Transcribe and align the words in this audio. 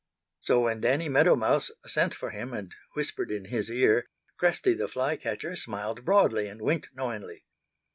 So 0.39 0.61
when 0.61 0.81
Danny 0.81 1.09
Meadow 1.09 1.35
Mouse 1.35 1.69
sent 1.85 2.15
for 2.15 2.31
him 2.31 2.53
and 2.55 2.73
whispered 2.95 3.29
in 3.29 3.45
his 3.45 3.69
ear 3.69 4.07
Cresty 4.39 4.73
the 4.73 4.87
Fly 4.87 5.15
catcher 5.15 5.55
smiled 5.55 6.03
broadly 6.05 6.47
and 6.47 6.59
winked 6.59 6.89
knowingly. 6.95 7.45